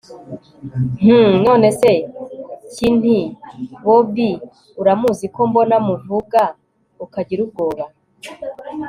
hhm! 1.03 1.31
nonese 1.45 1.91
cynti! 2.73 3.17
bobi 3.83 4.29
uramuzi 4.81 5.25
ko 5.35 5.41
mbona 5.49 5.75
muvuga 5.87 6.43
ukagira 7.05 7.41
ubwoba! 7.45 7.85